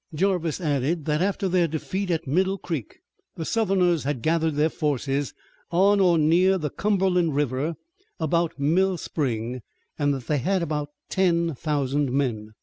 Jarvis 0.15 0.59
added 0.59 1.05
that 1.05 1.21
after 1.21 1.47
their 1.47 1.67
defeat 1.67 2.09
at 2.09 2.25
Middle 2.25 2.57
Creek 2.57 3.01
the 3.35 3.45
Southerners 3.45 4.03
had 4.03 4.23
gathered 4.23 4.55
their 4.55 4.67
forces 4.71 5.35
on 5.69 5.99
or 5.99 6.17
near 6.17 6.57
the 6.57 6.71
Cumberland 6.71 7.35
River 7.35 7.75
about 8.19 8.59
Mill 8.59 8.97
Spring 8.97 9.61
and 9.99 10.11
that 10.11 10.25
they 10.25 10.39
had 10.39 10.67
ten 11.11 11.53
thousand 11.53 12.11
men. 12.11 12.55